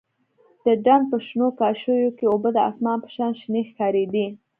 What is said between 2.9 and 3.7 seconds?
په شان شنې